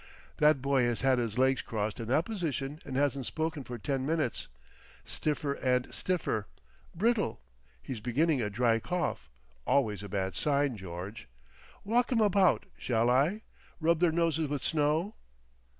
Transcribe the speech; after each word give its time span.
"That 0.37 0.63
boy 0.63 0.81
has 0.85 1.01
had 1.01 1.19
his 1.19 1.37
legs 1.37 1.61
crossed 1.61 1.99
in 1.99 2.07
that 2.07 2.25
position 2.25 2.79
and 2.85 2.95
hasn't 2.95 3.27
spoken 3.27 3.63
for 3.63 3.77
ten 3.77 4.03
minutes. 4.03 4.47
Stiffer 5.05 5.53
and 5.53 5.93
stiffer. 5.93 6.47
Brittle. 6.95 7.39
He's 7.83 7.99
beginning 7.99 8.41
a 8.41 8.49
dry 8.49 8.79
cough—always 8.79 10.01
a 10.01 10.09
bad 10.09 10.33
sign, 10.35 10.75
George.... 10.75 11.27
Walk 11.83 12.11
'em 12.11 12.19
about, 12.19 12.65
shall 12.79 13.11
I?—rub 13.11 13.99
their 13.99 14.11
noses 14.11 14.47
with 14.47 14.63
snow?" 14.63 15.13